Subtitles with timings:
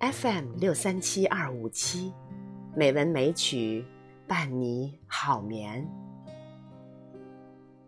[0.00, 2.14] FM 六三七二五七，
[2.72, 3.84] 美文美曲
[4.28, 5.84] 伴你好眠。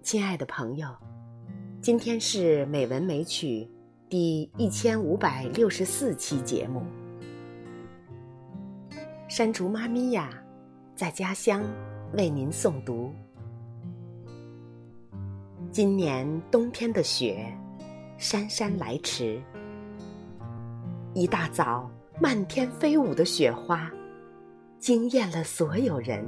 [0.02, 0.88] 亲爱的朋友，
[1.80, 3.70] 今天是美文美曲
[4.08, 6.82] 第一千五百六十四期节目。
[9.28, 10.30] 山竹妈咪呀，
[10.96, 11.62] 在家乡
[12.14, 13.14] 为您诵读。
[15.70, 17.56] 今年冬天的雪
[18.18, 19.40] 姗姗来迟，
[21.14, 21.88] 一大早。
[22.22, 23.90] 漫天飞舞的雪花，
[24.78, 26.22] 惊艳了所有人。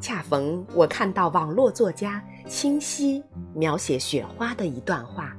[0.00, 5.36] 恰逢我看到网络作家清晰描写雪花的一段话：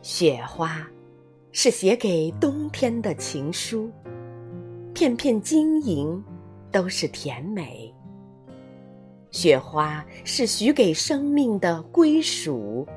[0.00, 0.88] 雪花
[1.52, 3.92] 是写给冬天的情书，
[4.94, 6.24] 片片晶莹
[6.70, 7.94] 都是甜美。
[9.32, 12.88] 雪花是许给生命的归属。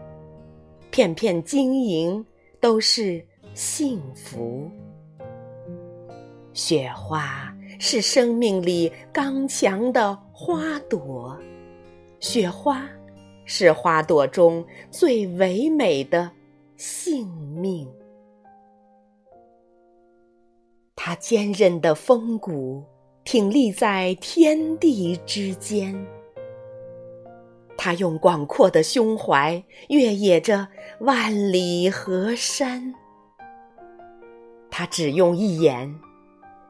[0.96, 2.26] 片片晶莹
[2.62, 3.22] 都是
[3.54, 4.72] 幸福，
[6.54, 11.38] 雪花是生命里刚强的花朵，
[12.22, 12.88] 雪花
[13.44, 16.32] 是花朵中最唯美的
[16.78, 17.86] 性命。
[20.96, 22.82] 它坚韧的风骨
[23.26, 25.94] 挺立在天地之间。
[27.86, 30.68] 他用广阔的胸怀越野着
[31.02, 32.96] 万里河山，
[34.72, 35.96] 他只用一眼，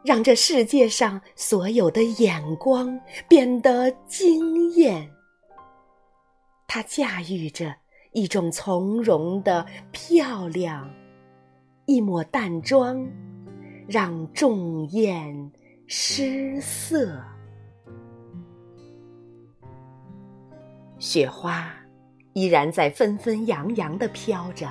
[0.04, 3.00] 让这世界上所有的眼光
[3.30, 5.10] 变得惊艳。
[6.68, 7.74] 他驾驭着
[8.12, 10.94] 一种从容的漂亮，
[11.86, 13.02] 一抹淡妆，
[13.88, 15.50] 让众艳
[15.88, 17.24] 失色。
[21.06, 21.72] 雪花
[22.34, 24.68] 依然在纷纷扬扬的飘着，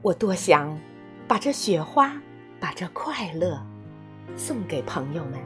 [0.00, 0.80] 我多想
[1.28, 2.10] 把这雪花，
[2.58, 3.62] 把这快乐
[4.34, 5.38] 送给朋友们。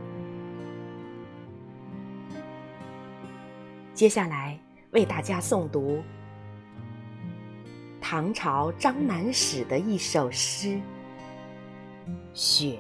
[3.94, 4.56] 接下来
[4.92, 6.00] 为大家诵读
[8.00, 10.68] 唐朝张南史的一首诗
[12.32, 12.78] 《雪》。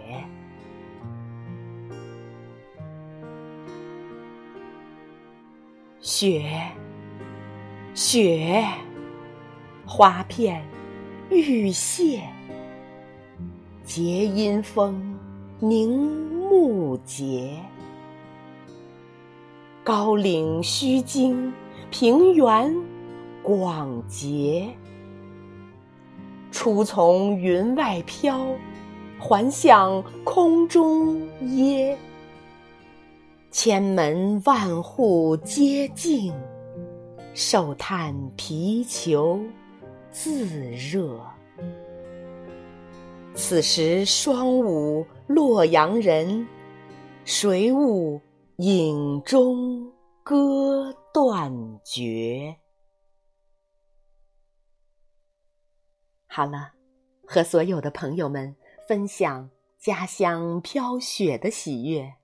[6.10, 6.42] 雪，
[7.92, 8.64] 雪，
[9.84, 10.64] 花片
[11.28, 12.22] 欲谢，
[13.84, 15.18] 结阴风，
[15.60, 15.90] 凝
[16.48, 17.50] 目结。
[19.84, 21.52] 高岭虚惊，
[21.90, 22.74] 平原
[23.42, 24.66] 广结。
[26.50, 28.56] 初从云外飘，
[29.18, 31.94] 还向空中噎。
[33.60, 36.32] 千门万户皆静，
[37.34, 39.44] 受叹皮裘
[40.12, 41.20] 自热。
[43.34, 46.46] 此时双舞洛阳人，
[47.24, 48.20] 谁悟
[48.58, 49.92] 影中
[50.22, 51.52] 歌断
[51.84, 52.56] 绝？
[56.28, 56.74] 好了，
[57.26, 58.54] 和所有的朋友们
[58.86, 62.14] 分享家乡飘雪的喜悦。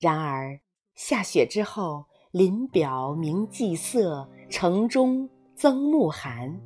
[0.00, 0.58] 然而，
[0.94, 6.58] 下雪之后，林表明霁色，城中增暮寒。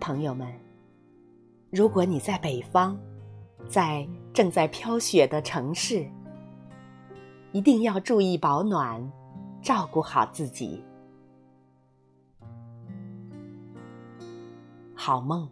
[0.00, 0.52] 朋友们，
[1.70, 2.98] 如果你在北方，
[3.68, 6.04] 在正在飘雪的城市，
[7.52, 9.00] 一定要注意保暖，
[9.62, 10.84] 照顾好自己。
[14.96, 15.48] 好梦。